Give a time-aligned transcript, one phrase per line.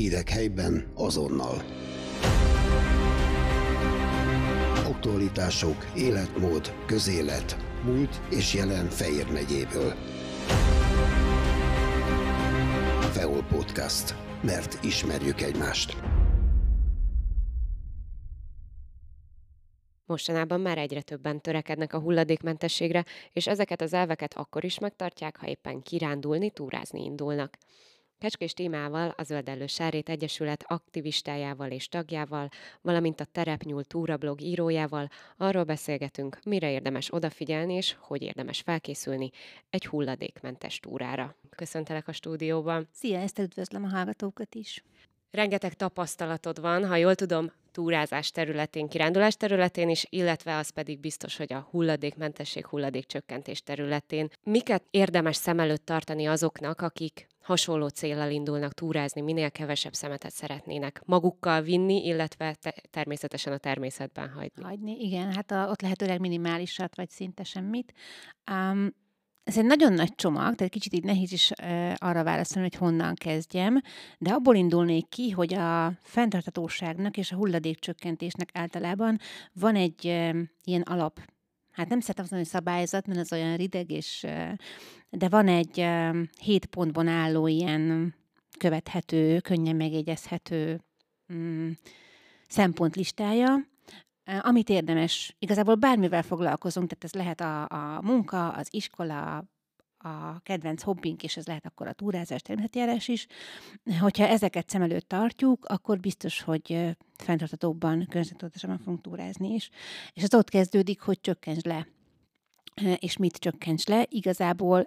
[0.00, 1.62] Hírek helyben azonnal.
[4.74, 9.94] Aktualitások, életmód, közélet, múlt és jelen Fejér megyéből.
[13.12, 14.14] Feol Podcast.
[14.42, 15.96] Mert ismerjük egymást.
[20.06, 25.46] Mostanában már egyre többen törekednek a hulladékmentességre, és ezeket az elveket akkor is megtartják, ha
[25.46, 27.58] éppen kirándulni, túrázni indulnak.
[28.20, 32.48] Kecskés témával a Zöldellő Sárét Egyesület aktivistájával és tagjával,
[32.80, 39.30] valamint a Terepnyúl túrablog írójával arról beszélgetünk, mire érdemes odafigyelni és hogy érdemes felkészülni
[39.70, 41.34] egy hulladékmentes túrára.
[41.50, 42.88] Köszöntelek a stúdióban.
[42.92, 44.84] Szia, ezt üdvözlöm a hallgatókat is.
[45.30, 51.36] Rengeteg tapasztalatod van, ha jól tudom, túrázás területén, kirándulás területén is, illetve az pedig biztos,
[51.36, 54.30] hogy a hulladékmentesség, hulladékcsökkentés területén.
[54.42, 61.02] Miket érdemes szem előtt tartani azoknak, akik hasonló célral indulnak túrázni, minél kevesebb szemetet szeretnének
[61.04, 64.62] magukkal vinni, illetve te- természetesen a természetben hagyni.
[64.62, 67.92] Hagyni, igen, hát a, ott lehetőleg minimálisat, vagy szinte semmit.
[68.50, 68.94] Um,
[69.44, 73.14] ez egy nagyon nagy csomag, tehát kicsit így nehéz is uh, arra válaszolni, hogy honnan
[73.14, 73.80] kezdjem,
[74.18, 79.18] de abból indulnék ki, hogy a fenntartatóságnak és a hulladékcsökkentésnek általában
[79.52, 81.20] van egy uh, ilyen alap
[81.72, 84.26] hát nem szeretem azt mondani, hogy szabályzat, mert az olyan rideg, és,
[85.10, 85.86] de van egy
[86.40, 88.14] hét pontban álló ilyen
[88.58, 90.80] követhető, könnyen megjegyezhető
[91.32, 91.70] mm,
[94.40, 97.62] amit érdemes, igazából bármivel foglalkozunk, tehát ez lehet a,
[97.96, 99.44] a munka, az iskola,
[100.02, 103.26] a kedvenc hobbink, és ez lehet akkor a túrázás, természetjárás is.
[104.00, 109.70] Hogyha ezeket szem előtt tartjuk, akkor biztos, hogy fenntartatóbban, környezettudatosabban fogunk túrázni is.
[110.12, 111.86] És az ott kezdődik, hogy csökkentsd le.
[112.98, 114.06] És mit csökkents le?
[114.08, 114.86] Igazából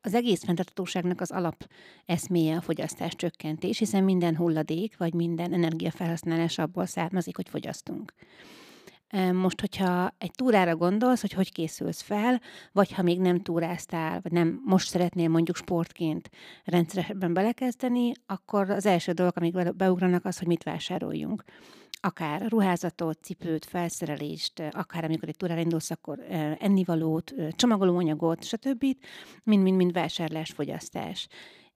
[0.00, 1.68] az egész fenntartatóságnak az alap
[2.04, 8.14] eszméje a fogyasztás csökkentés, hiszen minden hulladék, vagy minden energiafelhasználás abból származik, hogy fogyasztunk.
[9.32, 12.40] Most, hogyha egy túrára gondolsz, hogy hogy készülsz fel,
[12.72, 16.30] vagy ha még nem túráztál, vagy nem most szeretnél mondjuk sportként
[16.64, 21.44] rendszeresen belekezdeni, akkor az első dolog, amik beugranak, az, hogy mit vásároljunk
[22.00, 26.20] akár ruházatot, cipőt, felszerelést, akár amikor egy túrára indulsz, akkor
[26.58, 28.84] ennivalót, csomagolóanyagot, stb.
[29.42, 31.28] Mind-mind-mind vásárlás, fogyasztás.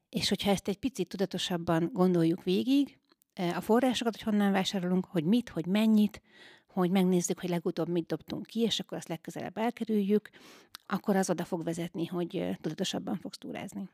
[0.09, 2.99] És hogyha ezt egy picit tudatosabban gondoljuk végig,
[3.55, 6.23] a forrásokat, hogy honnan vásárolunk, hogy mit, hogy mennyit,
[6.73, 10.31] hogy megnézzük, hogy legutóbb mit dobtunk ki, és akkor azt legközelebb elkerüljük,
[10.87, 13.89] akkor az oda fog vezetni, hogy tudatosabban fogsz túrázni.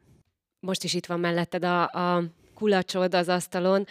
[0.60, 2.22] Most is itt van melletted a, a
[2.54, 3.84] kulacsod az asztalon.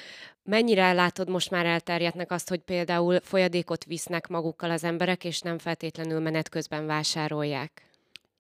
[0.44, 5.58] Mennyire látod most már elterjednek azt, hogy például folyadékot visznek magukkal az emberek, és nem
[5.58, 7.90] feltétlenül menet közben vásárolják?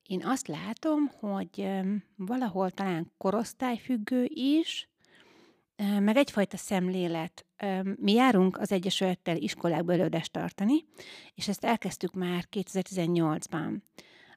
[0.07, 1.67] Én azt látom, hogy
[2.15, 4.89] valahol talán korosztályfüggő is,
[5.99, 7.45] meg egyfajta szemlélet.
[7.95, 10.85] Mi járunk az Egyesülettel iskolákba előadást tartani,
[11.33, 13.77] és ezt elkezdtük már 2018-ban.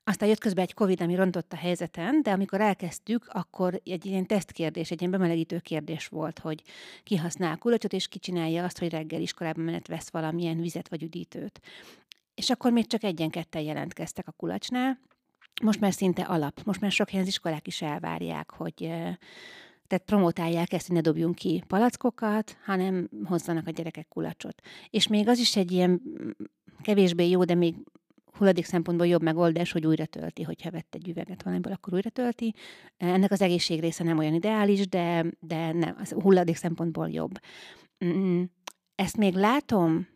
[0.04, 4.26] Aztán jött közben egy Covid, ami rontott a helyzeten, de amikor elkezdtük, akkor egy ilyen
[4.26, 6.62] tesztkérdés, egy ilyen bemelegítő kérdés volt, hogy
[7.02, 11.02] ki használ kulacsot, és ki csinálja azt, hogy reggel iskolában menet vesz valamilyen vizet vagy
[11.02, 11.60] üdítőt.
[12.34, 15.00] És akkor még csak egyen-ketten jelentkeztek a kulacsnál,
[15.62, 16.60] most már szinte alap.
[16.64, 18.92] Most már sok helyen az iskolák is elvárják, hogy
[19.88, 24.60] tehát promotálják ezt, hogy ne dobjunk ki palackokat, hanem hozzanak a gyerekek kulacsot.
[24.90, 26.30] És még az is egy ilyen mm,
[26.82, 27.74] kevésbé jó, de még
[28.38, 32.54] hulladék szempontból jobb megoldás, hogy újra tölti, hogyha vett egy üveget valamiből, akkor újra tölti.
[32.96, 37.38] Ennek az egészség része nem olyan ideális, de, de nem, az hulladék szempontból jobb.
[38.94, 40.06] Ezt még látom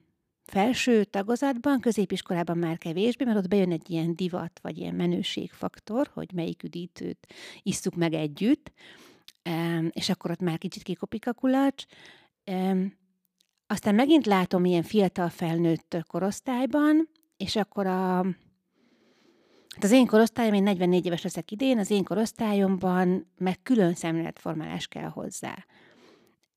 [0.45, 6.33] felső tagozatban, középiskolában már kevésbé, mert ott bejön egy ilyen divat, vagy ilyen menőségfaktor, hogy
[6.35, 7.27] melyik üdítőt
[7.63, 8.73] isszuk meg együtt,
[9.91, 11.85] és akkor ott már kicsit kikopik a kulacs.
[13.67, 18.25] Aztán megint látom ilyen fiatal felnőtt korosztályban, és akkor a,
[19.75, 24.87] hát az én korosztályom, én 44 éves leszek idén, az én korosztályomban meg külön szemléletformálás
[24.87, 25.67] kell hozzá.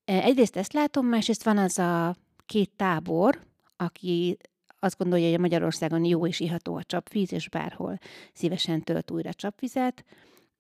[0.06, 2.16] Egyrészt ezt látom, másrészt van az a
[2.46, 3.40] két tábor,
[3.78, 4.38] aki
[4.80, 7.98] azt gondolja, hogy a Magyarországon jó és iható a csapvíz, és bárhol
[8.34, 10.06] szívesen tölt újra csapvizet,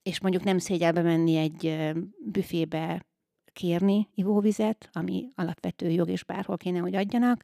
[0.06, 1.92] és mondjuk nem szégyelbe menni egy
[2.26, 3.06] büfébe
[3.54, 7.44] kérni ivóvizet, ami alapvető jog, és bárhol kéne, hogy adjanak.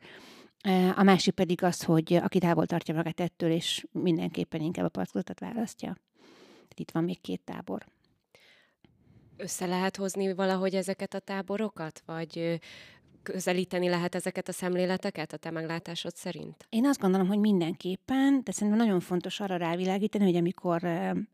[0.96, 5.40] A másik pedig az, hogy aki távol tartja magát ettől, és mindenképpen inkább a palackozatot
[5.40, 5.98] választja.
[6.76, 7.86] Itt van még két tábor.
[9.38, 12.04] Össze lehet hozni valahogy ezeket a táborokat?
[12.06, 12.60] Vagy
[13.24, 16.66] közelíteni lehet ezeket a szemléleteket a te meglátásod szerint?
[16.70, 20.84] Én azt gondolom, hogy mindenképpen, de szerintem nagyon fontos arra rávilágítani, hogy amikor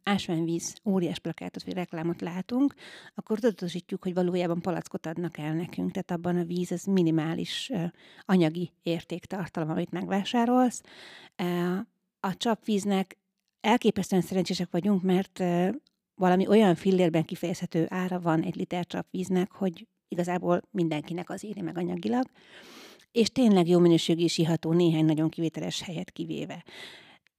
[0.04, 2.74] ásványvíz óriás plakátot vagy reklámot látunk,
[3.16, 5.92] akkor tudatosítjuk, hogy valójában palackot adnak el nekünk.
[5.92, 7.72] Tehát abban a víz az minimális
[8.26, 10.82] anyagi értéktartalom, amit megvásárolsz.
[12.20, 13.18] A csapvíznek
[13.62, 15.44] elképesztően szerencsések vagyunk, mert
[16.16, 21.78] valami olyan fillérben kifejezhető ára van egy liter csapvíznek, hogy igazából mindenkinek az éri meg
[21.78, 22.26] anyagilag,
[23.12, 26.64] és tényleg jó minőségű is iható néhány nagyon kivételes helyet kivéve.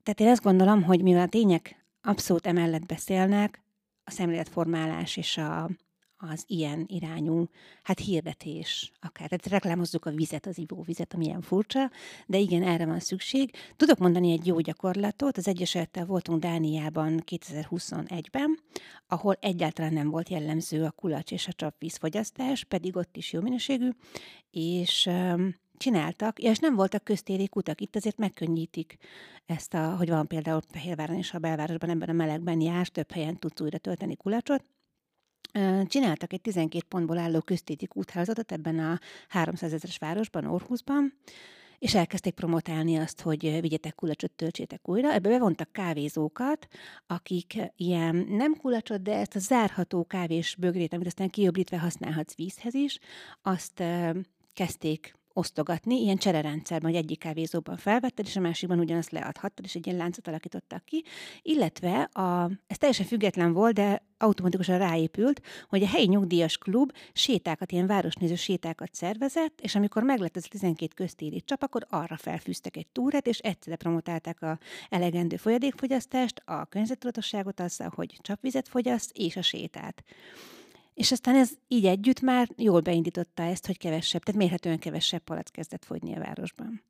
[0.02, 3.62] Tehát én azt gondolom, hogy mivel a tények abszolút emellett beszélnek,
[4.04, 5.70] a szemléletformálás és a,
[6.18, 7.48] az ilyen irányú,
[7.82, 9.28] hát hirdetés, akár.
[9.28, 11.90] Tehát reklámozzuk a vizet, az ivóvizet, ami ilyen furcsa,
[12.26, 13.50] de igen, erre van szükség.
[13.76, 18.58] Tudok mondani egy jó gyakorlatot, az Egyesülettel voltunk Dániában 2021-ben,
[19.06, 23.90] ahol egyáltalán nem volt jellemző a kulacs és a csapvízfogyasztás, pedig ott is jó minőségű,
[24.50, 25.10] és
[25.76, 27.80] csináltak, és nem voltak köztéri kutak.
[27.80, 28.96] Itt azért megkönnyítik
[29.46, 33.36] ezt, a, hogy van például Fehérváron és a belvárosban ebben a melegben jár, több helyen
[33.36, 34.64] tudsz újra tölteni kulacsot,
[35.86, 38.98] Csináltak egy 12 pontból álló köztéti úthálózatot ebben a
[39.28, 41.14] 300 ezeres városban, Orhusban,
[41.78, 45.12] és elkezdték promotálni azt, hogy vigyetek kulacsot, töltsétek újra.
[45.12, 46.68] Ebbe bevontak kávézókat,
[47.06, 52.74] akik ilyen nem kulacsot, de ezt a zárható kávés bögrét, amit aztán kijobbítve használhatsz vízhez
[52.74, 52.98] is,
[53.42, 53.82] azt
[54.52, 59.86] kezdték osztogatni, ilyen csererendszerben, hogy egyik kávézóban felvetted, és a másikban ugyanazt leadhattad, és egy
[59.86, 61.04] ilyen láncot alakítottak ki,
[61.42, 67.72] illetve a, ez teljesen független volt, de automatikusan ráépült, hogy a helyi nyugdíjas klub sétákat,
[67.72, 72.76] ilyen városnéző sétákat szervezett, és amikor meglett ez a 12 köztéri csap, akkor arra felfűztek
[72.76, 74.58] egy túrát, és egyszerre promotálták a
[74.88, 80.04] elegendő folyadékfogyasztást, a környezettudatosságot azzal, hogy csapvizet fogyaszt, és a sétát.
[80.98, 85.50] És aztán ez így együtt már jól beindította ezt, hogy kevesebb, tehát mérhetően kevesebb palac
[85.50, 86.82] kezdett fogyni a városban.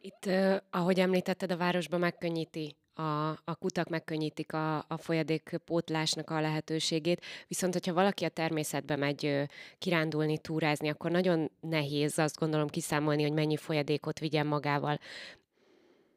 [0.00, 0.30] Itt,
[0.70, 7.72] ahogy említetted, a városban megkönnyíti a, a kutak megkönnyítik a, a folyadékpótlásnak a lehetőségét, viszont
[7.72, 9.48] hogyha valaki a természetbe megy
[9.78, 14.98] kirándulni, túrázni, akkor nagyon nehéz azt gondolom kiszámolni, hogy mennyi folyadékot vigyen magával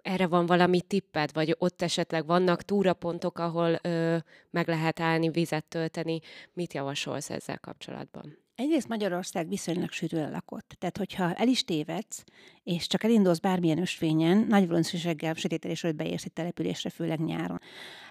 [0.05, 4.17] erre van valami tipped, vagy ott esetleg vannak túrapontok, ahol ö,
[4.49, 6.19] meg lehet állni, vizet tölteni.
[6.53, 8.37] Mit javasolsz ezzel kapcsolatban?
[8.55, 10.75] Egyrészt Magyarország viszonylag sűrűen lakott.
[10.77, 12.23] Tehát, hogyha el is tévedsz,
[12.63, 17.59] és csak elindulsz bármilyen ösvényen, nagy valószínűséggel sötételés előtt beérsz egy településre, főleg nyáron.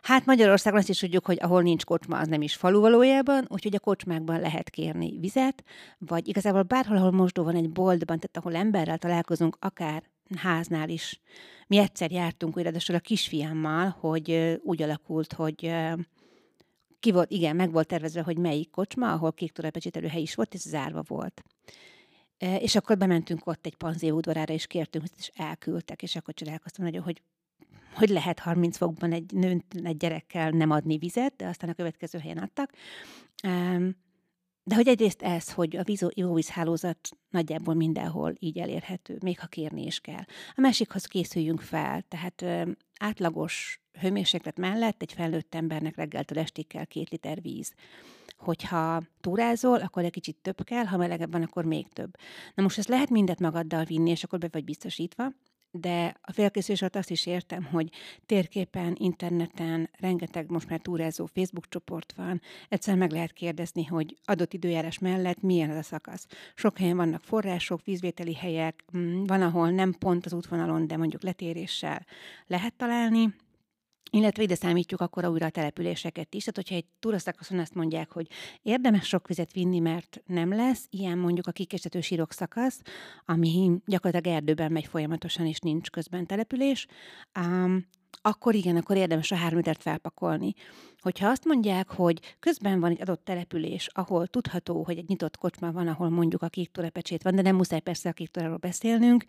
[0.02, 3.74] Hát Magyarországon azt is tudjuk, hogy ahol nincs kocsma, az nem is falu valójában, úgyhogy
[3.74, 5.64] a kocsmákban lehet kérni vizet,
[5.98, 10.02] vagy igazából bárhol, ahol mosdó van egy boltban, tehát ahol emberrel találkozunk, akár
[10.36, 11.20] háznál is.
[11.66, 15.72] Mi egyszer jártunk újra, a kisfiammal, hogy úgy alakult, hogy
[17.00, 20.54] ki volt, igen, meg volt tervezve, hogy melyik kocsma, ahol kék torapecsételő hely is volt,
[20.54, 21.42] és zárva volt.
[22.38, 27.02] És akkor bementünk ott egy panzió udvarára, és kértünk, és elküldtek, és akkor csodálkoztam nagyon,
[27.02, 27.22] hogy
[27.94, 32.18] hogy lehet 30 fokban egy nőn, egy gyerekkel nem adni vizet, de aztán a következő
[32.18, 32.72] helyen adtak.
[34.66, 40.00] De hogy egyrészt ez, hogy a ivóvízhálózat nagyjából mindenhol így elérhető, még ha kérni is
[40.00, 40.24] kell.
[40.54, 42.68] A másikhoz készüljünk fel, tehát
[43.00, 47.72] átlagos hőmérséklet mellett egy felnőtt embernek reggeltől estig kell két liter víz.
[48.36, 52.16] Hogyha túrázol, akkor egy kicsit több kell, ha melegebb van, akkor még több.
[52.54, 55.32] Na most ezt lehet mindet magaddal vinni, és akkor be vagy biztosítva,
[55.76, 57.90] de a félkészülés alatt azt is értem, hogy
[58.26, 64.52] térképen, interneten rengeteg most már túrázó Facebook csoport van, egyszer meg lehet kérdezni, hogy adott
[64.52, 66.26] időjárás mellett milyen ez a szakasz.
[66.54, 71.22] Sok helyen vannak források, vízvételi helyek, mm, van, ahol nem pont az útvonalon, de mondjuk
[71.22, 72.06] letéréssel
[72.46, 73.34] lehet találni,
[74.10, 76.44] illetve ide számítjuk akkor újra a településeket is.
[76.44, 78.26] Tehát, hogyha egy túraszakaszon azt mondják, hogy
[78.62, 82.80] érdemes sok vizet vinni, mert nem lesz, ilyen mondjuk a kikestető sírok szakasz,
[83.24, 86.86] ami gyakorlatilag erdőben megy folyamatosan, és nincs közben település,
[87.38, 87.86] um,
[88.22, 90.52] akkor igen, akkor érdemes a három litert felpakolni.
[90.98, 95.72] Hogyha azt mondják, hogy közben van egy adott település, ahol tudható, hogy egy nyitott kocsma
[95.72, 98.30] van, ahol mondjuk a kék pecsét van, de nem muszáj persze a kék
[98.60, 99.24] beszélnünk,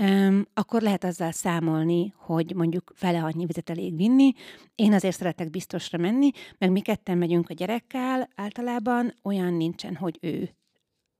[0.00, 4.32] um, akkor lehet azzal számolni, hogy mondjuk fele annyi vizet elég vinni.
[4.74, 10.18] Én azért szeretek biztosra menni, meg mi ketten megyünk a gyerekkel, általában olyan nincsen, hogy
[10.20, 10.54] ő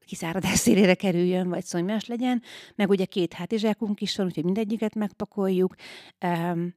[0.04, 2.42] kiszáradás szélére kerüljön, vagy szomjas legyen,
[2.74, 5.74] meg ugye két hátizsákunk is van, úgyhogy mindegyiket megpakoljuk.
[6.24, 6.74] Um,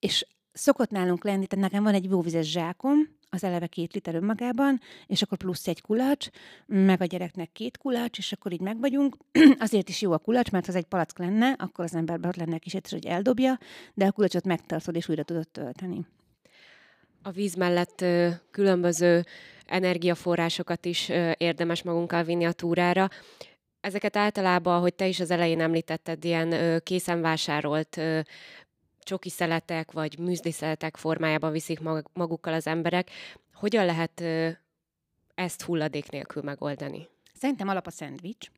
[0.00, 2.98] és szokott nálunk lenni, tehát nekem van egy jóvizes zsákom,
[3.32, 6.28] az eleve két liter önmagában, és akkor plusz egy kulacs,
[6.66, 9.16] meg a gyereknek két kulacs, és akkor így megvagyunk.
[9.58, 12.36] Azért is jó a kulacs, mert ha az egy palack lenne, akkor az emberben ott
[12.36, 13.58] lenne kis hogy eldobja,
[13.94, 16.06] de a kulacsot megtartod, és újra tudod tölteni.
[17.22, 18.04] A víz mellett
[18.50, 19.24] különböző
[19.66, 23.08] energiaforrásokat is érdemes magunkkal vinni a túrára.
[23.80, 28.00] ezeket általában, ahogy te is az elején említetted, ilyen készen vásárolt
[29.02, 33.10] csoki szeletek vagy műzli szeletek formájában viszik mag- magukkal az emberek.
[33.54, 34.22] Hogyan lehet
[35.34, 37.08] ezt hulladék nélkül megoldani?
[37.34, 38.48] Szerintem alap a szendvics,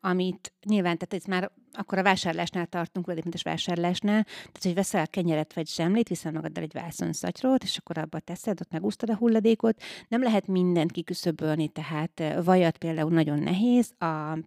[0.00, 5.54] amit nyilván, tehát ez már akkor a vásárlásnál tartunk, hulladékmentes vásárlásnál, tehát hogy veszel kenyeret
[5.54, 9.82] vagy zsemlét, viszel magaddal egy vászonszatyrot, és akkor abba teszed, ott megúsztad a hulladékot.
[10.08, 14.38] Nem lehet mindent kiküszöbölni, tehát vajat például nagyon nehéz, a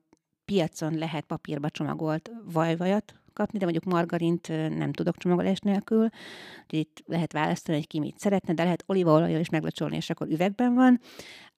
[0.45, 6.03] piacon lehet papírba csomagolt vajvajat kapni, de mondjuk margarint nem tudok csomagolás nélkül.
[6.63, 10.27] Úgyhogy itt lehet választani, hogy ki mit szeretne, de lehet olívaolajjal is meglocsolni, és akkor
[10.27, 10.99] üvegben van.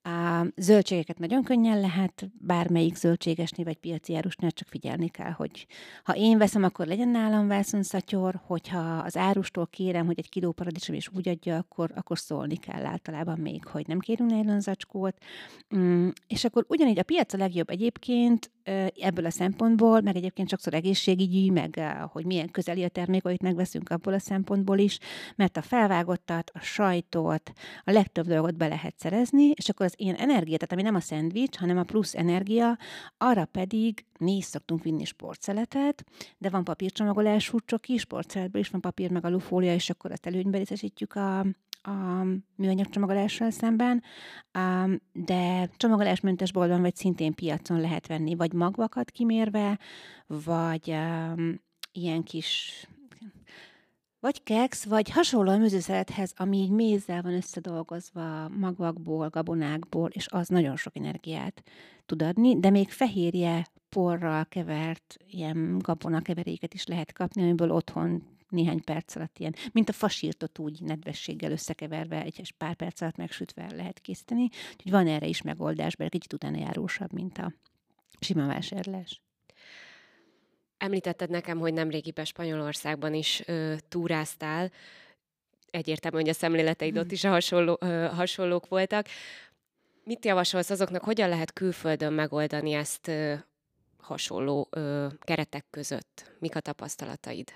[0.07, 5.67] A zöldségeket nagyon könnyen lehet, bármelyik zöldségesnél vagy piaci árusnál csak figyelni kell, hogy
[6.03, 10.95] ha én veszem, akkor legyen nálam vászonszatyor, hogyha az árustól kérem, hogy egy kiló paradicsom
[10.95, 15.17] is úgy adja, akkor, akkor szólni kell általában még, hogy nem kérünk nejlonzacskót.
[15.75, 18.51] Mm, és akkor ugyanígy a piac a legjobb egyébként
[18.99, 21.79] ebből a szempontból, meg egyébként sokszor egészségügyi, meg
[22.11, 24.99] hogy milyen közeli a termék, amit megveszünk abból a szempontból is,
[25.35, 27.51] mert a felvágottat, a sajtot,
[27.83, 30.99] a legtöbb dolgot be lehet szerezni, és akkor az ilyen energia, tehát ami nem a
[30.99, 32.77] szendvics, hanem a plusz energia,
[33.17, 36.03] arra pedig mi is szoktunk vinni sportszeletet,
[36.37, 41.15] de van papírcsomagolású csoki, sportszeletből is van papír meg alufólia, és akkor azt előnybe részesítjük
[41.15, 41.39] a,
[41.81, 42.25] a
[42.55, 44.03] műanyag csomagolással szemben,
[45.13, 49.79] de csomagolásmentes boltban vagy szintén piacon lehet venni, vagy magvakat kimérve,
[50.27, 50.95] vagy
[51.91, 52.87] ilyen kis
[54.27, 60.47] vagy keksz, vagy hasonló a műzőszelethez, ami így mézzel van összedolgozva, magvakból, gabonákból, és az
[60.47, 61.63] nagyon sok energiát
[62.05, 68.83] tud adni, de még fehérje porral kevert ilyen gabonakeveréket is lehet kapni, amiből otthon néhány
[68.83, 73.99] perc alatt ilyen, mint a fasírtot úgy nedvességgel összekeverve, egy pár perc alatt megsütve lehet
[73.99, 74.43] készíteni.
[74.43, 77.53] Úgyhogy van erre is megoldás, bár kicsit utána járósabb, mint a
[78.19, 79.21] sima vásárlás.
[80.77, 84.71] Említetted nekem, hogy nemrégiben Spanyolországban is ö, túráztál.
[85.69, 89.05] Egyértelmű, hogy a szemléleteid ott is a hasonló, ö, hasonlók voltak.
[90.03, 93.33] Mit javasolsz azoknak, hogyan lehet külföldön megoldani ezt ö,
[93.97, 96.31] hasonló ö, keretek között?
[96.39, 97.53] Mik a tapasztalataid?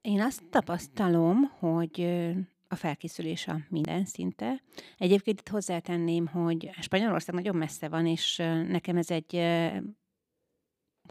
[0.00, 2.30] Én azt tapasztalom, hogy ö,
[2.68, 4.62] a felkészülés a minden szinte.
[4.98, 8.36] Egyébként itt hozzátenném, hogy Spanyolország nagyon messze van, és
[8.68, 9.34] nekem ez egy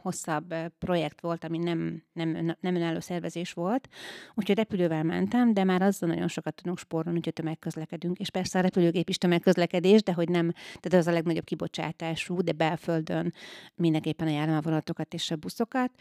[0.05, 3.87] hosszabb projekt volt, ami nem, nem, nem önálló szervezés volt,
[4.33, 8.19] úgyhogy repülővel mentem, de már azzal nagyon sokat tudunk spórolni, úgyhogy tömegközlekedünk.
[8.19, 12.51] És persze a repülőgép is tömegközlekedés, de hogy nem, tehát az a legnagyobb kibocsátású, de
[12.51, 13.33] belföldön
[13.75, 15.91] mindenképpen ajánlom a vonatokat és a buszokat.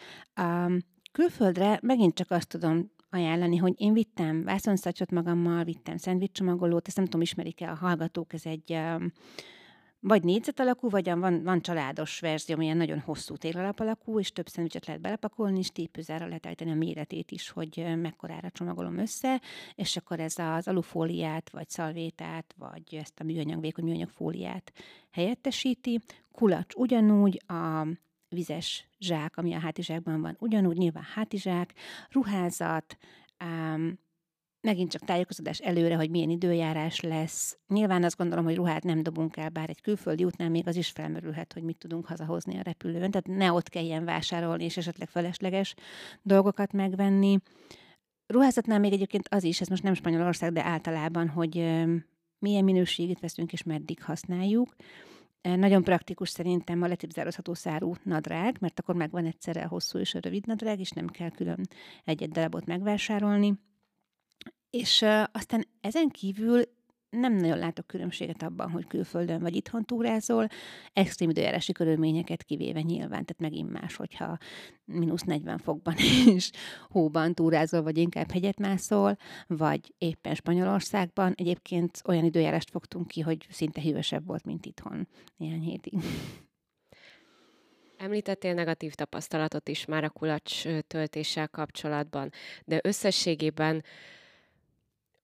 [0.40, 0.78] Um,
[1.12, 7.04] külföldre megint csak azt tudom ajánlani, hogy én vittem vászonszacsot magammal, vittem szendvicscsomagolót, ezt nem
[7.04, 9.12] tudom, ismerik-e a hallgatók, ez egy um,
[10.06, 14.48] vagy négyzet alakú, vagy van, van családos verzió, ilyen nagyon hosszú téglalap alakú, és több
[14.48, 19.40] szendvicset lehet belepakolni, és tépőzára lehet állítani a méretét is, hogy mekkorára csomagolom össze,
[19.74, 24.72] és akkor ez az alufóliát, vagy szalvétát, vagy ezt a műanyag, vékony műanyag fóliát
[25.10, 26.00] helyettesíti.
[26.32, 27.86] Kulacs ugyanúgy, a
[28.28, 31.74] vizes zsák, ami a hátizsákban van, ugyanúgy nyilván hátizsák,
[32.10, 32.96] ruházat,
[33.44, 33.98] um,
[34.64, 37.58] megint csak tájékozódás előre, hogy milyen időjárás lesz.
[37.68, 40.88] Nyilván azt gondolom, hogy ruhát nem dobunk el, bár egy külföldi útnál még az is
[40.88, 43.10] felmerülhet, hogy mit tudunk hazahozni a repülőn.
[43.10, 45.74] Tehát ne ott kelljen vásárolni, és esetleg felesleges
[46.22, 47.38] dolgokat megvenni.
[48.26, 51.54] Ruházatnál még egyébként az is, ez most nem Spanyolország, de általában, hogy
[52.38, 54.74] milyen minőségét veszünk és meddig használjuk.
[55.42, 60.18] Nagyon praktikus szerintem a letipzározható szárú nadrág, mert akkor megvan egyszerre a hosszú és a
[60.22, 61.60] rövid nadrág, és nem kell külön
[62.04, 63.54] egy-egy darabot megvásárolni.
[64.74, 66.62] És ö, aztán ezen kívül
[67.10, 70.48] nem nagyon látok különbséget abban, hogy külföldön vagy itthon túrázol,
[70.92, 74.38] extrém időjárási körülményeket kivéve nyilván, tehát megint más, hogyha
[74.84, 75.94] mínusz 40 fokban
[76.34, 76.50] és
[76.88, 79.16] hóban túrázol, vagy inkább hegyet mászol,
[79.46, 81.32] vagy éppen Spanyolországban.
[81.36, 85.94] Egyébként olyan időjárást fogtunk ki, hogy szinte hűvösebb volt, mint itthon néhány hétig.
[87.98, 92.30] Említettél negatív tapasztalatot is már a kulacs töltéssel kapcsolatban,
[92.64, 93.82] de összességében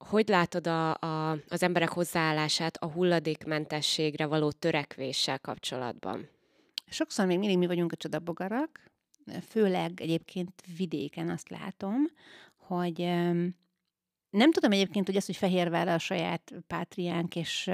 [0.08, 6.28] hogy látod a, a, az emberek hozzáállását a hulladékmentességre való törekvéssel kapcsolatban?
[6.88, 8.90] Sokszor még mindig mi vagyunk a csodabogarak,
[9.48, 11.96] főleg egyébként vidéken azt látom,
[12.56, 12.98] hogy
[14.30, 17.70] nem tudom egyébként, hogy az, hogy Fehérvár a saját pátriánk, és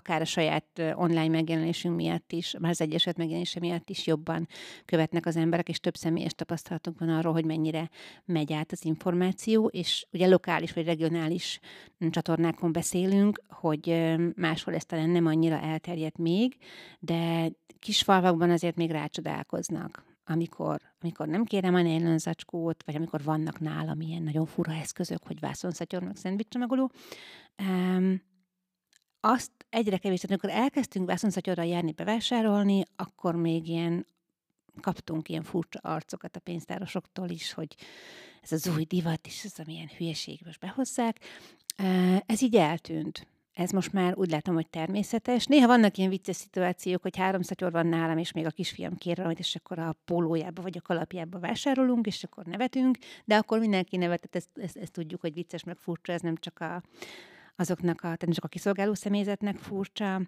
[0.00, 4.48] akár a saját online megjelenésünk miatt is, már az Egyesület megjelenése miatt is jobban
[4.84, 7.90] követnek az emberek, és több személyes tapasztalatunk van arról, hogy mennyire
[8.24, 11.60] megy át az információ, és ugye lokális vagy regionális
[12.10, 16.56] csatornákon beszélünk, hogy máshol ez talán nem annyira elterjedt még,
[16.98, 23.22] de kis falvakban azért még rácsodálkoznak amikor, amikor nem kérem a nylon zacskót, vagy amikor
[23.22, 26.90] vannak nálam ilyen nagyon fura eszközök, hogy vászonszatyornak szendvicscsomagoló,
[27.58, 28.22] um,
[29.20, 34.06] azt egyre kevés, tehát amikor elkezdtünk vászonszatyorral járni, bevásárolni, akkor még ilyen
[34.80, 37.76] kaptunk ilyen furcsa arcokat a pénztárosoktól is, hogy
[38.42, 41.18] ez az új divat, és ez amilyen hülyeség most behozzák.
[42.26, 43.26] Ez így eltűnt
[43.60, 45.46] ez most már úgy látom, hogy természetes.
[45.46, 49.16] Néha vannak ilyen vicces szituációk, hogy három szatyor van nálam, és még a kisfiam kér
[49.16, 53.96] valamit, és akkor a pólójába vagy a kalapjába vásárolunk, és akkor nevetünk, de akkor mindenki
[53.96, 56.82] nevetett, ezt, ezt, ezt tudjuk, hogy vicces, meg furcsa, ez nem csak a,
[57.60, 60.20] azoknak a, tehát csak a kiszolgáló személyzetnek furcsa.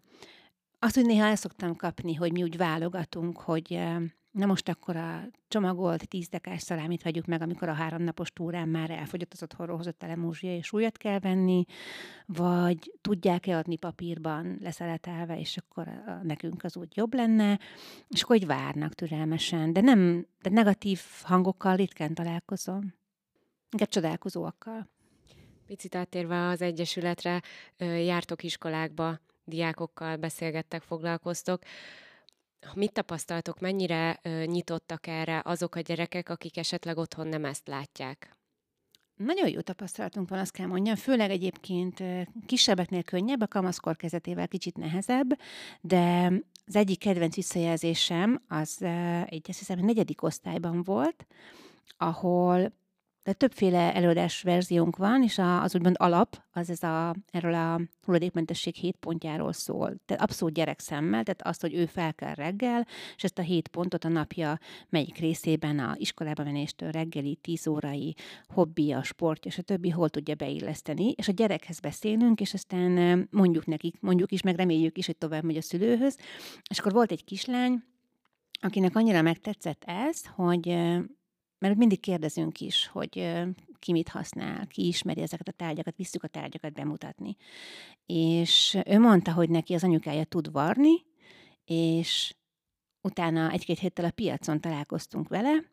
[0.79, 3.81] Azt, hogy néha el szoktam kapni, hogy mi úgy válogatunk, hogy
[4.33, 8.91] na most akkor a csomagolt tíz dekás szalámit hagyjuk meg, amikor a háromnapos túrán már
[8.91, 11.65] elfogyott az otthonról hozott telemúzsia, és újat kell venni,
[12.27, 17.59] vagy tudják-e adni papírban leszeletelve, és akkor a, nekünk az úgy jobb lenne,
[18.09, 22.95] és akkor hogy várnak türelmesen, de nem, de negatív hangokkal ritkán találkozom.
[23.71, 24.89] Inkább csodálkozóakkal.
[25.73, 27.43] Picit áttérve az Egyesületre,
[27.79, 31.63] jártok iskolákba, diákokkal beszélgettek, foglalkoztok.
[32.75, 38.37] Mit tapasztaltok, mennyire nyitottak erre azok a gyerekek, akik esetleg otthon nem ezt látják?
[39.17, 42.03] Nagyon jó tapasztalatunk van, azt kell mondjam, főleg egyébként
[42.47, 45.39] kisebbeknél könnyebb, a kamaszkor kezetével kicsit nehezebb,
[45.81, 46.33] de
[46.67, 48.83] az egyik kedvenc visszajelzésem az
[49.27, 51.27] egy, azt hiszem, negyedik osztályban volt,
[51.97, 52.81] ahol
[53.23, 58.75] de többféle előadás verziónk van, és az úgymond alap, az ez a, erről a hulladékmentesség
[58.75, 59.95] hét pontjáról szól.
[60.07, 62.87] Tehát abszolút gyerek szemmel, tehát azt, hogy ő fel kell reggel,
[63.17, 68.15] és ezt a hét pontot a napja melyik részében a iskolába menéstől reggeli, tíz órai,
[68.49, 73.67] hobbija, sportja, és a többi hol tudja beilleszteni, és a gyerekhez beszélünk, és aztán mondjuk
[73.67, 76.17] nekik, mondjuk is, meg reméljük is, hogy tovább megy a szülőhöz.
[76.71, 77.83] És akkor volt egy kislány,
[78.61, 80.77] akinek annyira megtetszett ez, hogy
[81.63, 83.33] mert mindig kérdezünk is, hogy
[83.79, 87.37] ki mit használ, ki ismeri ezeket a tárgyakat, visszük a tárgyakat bemutatni.
[88.07, 91.05] És ő mondta, hogy neki az anyukája tud varni,
[91.65, 92.35] és
[93.01, 95.72] utána egy-két héttel a piacon találkoztunk vele,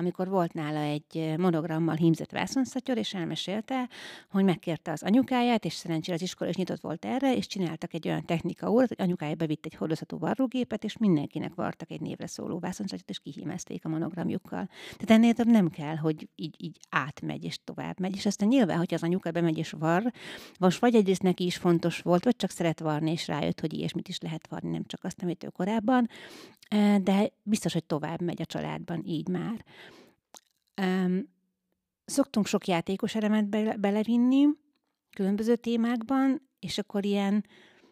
[0.00, 3.88] amikor volt nála egy monogrammal hímzett vászonszatyor, és elmesélte,
[4.30, 8.08] hogy megkérte az anyukáját, és szerencsére az iskola is nyitott volt erre, és csináltak egy
[8.08, 12.58] olyan technika órát, hogy anyukája bevitt egy hordozható varrógépet, és mindenkinek vartak egy névre szóló
[12.58, 14.68] vászonszatyort, és kihímezték a monogramjukkal.
[14.96, 18.16] Tehát ennél több nem kell, hogy így, így átmegy, és tovább megy.
[18.16, 20.12] És aztán nyilván, hogy az anyuka bemegy és var,
[20.58, 24.08] most vagy egyrészt neki is fontos volt, vagy csak szeret varni, és rájött, hogy ilyesmit
[24.08, 26.08] is lehet varni, nem csak azt, amit ő korábban,
[27.02, 29.64] de biztos, hogy tovább megy a családban így már.
[30.82, 31.32] Um,
[32.04, 34.46] szoktunk sok játékos elemet be, belevinni
[35.10, 37.44] különböző témákban, és akkor ilyen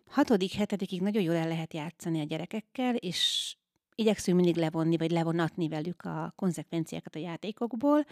[0.07, 3.55] hatodik, hetedikig nagyon jól el lehet játszani a gyerekekkel, és
[3.95, 8.05] igyekszünk mindig levonni, vagy levonatni velük a konzekvenciákat a játékokból,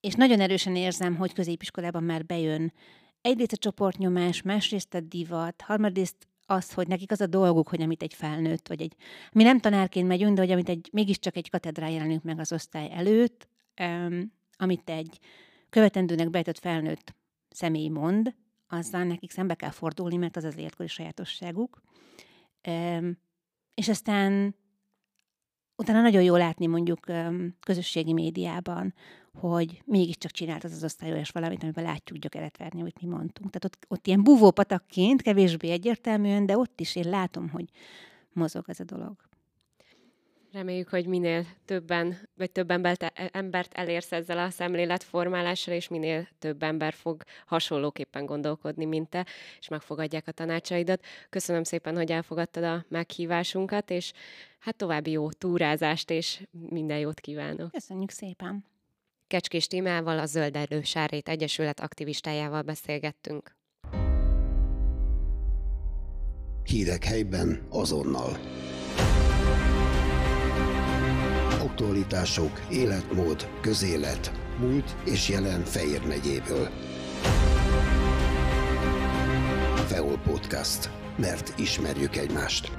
[0.00, 2.72] és nagyon erősen érzem, hogy középiskolában már bejön
[3.20, 8.02] egyrészt a csoportnyomás, másrészt a divat, harmadrészt az, hogy nekik az a dolguk, hogy amit
[8.02, 8.94] egy felnőtt, vagy egy,
[9.32, 12.90] mi nem tanárként megyünk, de hogy amit egy, mégiscsak egy katedrán jelenünk meg az osztály
[12.92, 13.48] előtt,
[14.56, 15.18] amit egy
[15.70, 17.14] követendőnek bejtött felnőtt
[17.50, 18.34] személy mond,
[18.68, 21.82] azzal nekik szembe kell fordulni, mert az az életkori sajátosságuk.
[23.74, 24.54] És aztán
[25.76, 27.06] utána nagyon jó látni mondjuk
[27.60, 28.94] közösségi médiában,
[29.32, 33.50] hogy mégiscsak csinált az az osztályos valamit, amiben látjuk gyökeret verni, amit mi mondtunk.
[33.50, 37.70] Tehát ott, ott ilyen búvópatakként, kevésbé egyértelműen, de ott is én látom, hogy
[38.32, 39.27] mozog ez a dolog.
[40.58, 46.62] Reméljük, hogy minél többen, vagy több embert, embert elérsz ezzel a szemléletformálással, és minél több
[46.62, 49.26] ember fog hasonlóképpen gondolkodni, mint te,
[49.58, 51.04] és megfogadják a tanácsaidat.
[51.30, 54.12] Köszönöm szépen, hogy elfogadtad a meghívásunkat, és
[54.58, 57.70] hát további jó túrázást, és minden jót kívánok.
[57.70, 58.64] Köszönjük szépen!
[59.26, 63.56] Kecskés Tímával, a Zöld Sárét Egyesület aktivistájával beszélgettünk.
[66.64, 68.38] Hírek helyben azonnal.
[71.68, 76.68] Aktualitások, életmód, közélet, múlt és jelen Fejér megyéből.
[79.86, 80.90] Feol Podcast.
[81.16, 82.70] Mert ismerjük egymást.